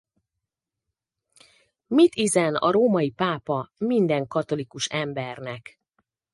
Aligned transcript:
Mit 1.87 2.15
izen 2.15 2.55
a 2.55 2.71
római 2.71 3.09
pápa 3.09 3.71
minden 3.77 4.27
katholikus 4.27 4.85
embernek? 4.87 5.79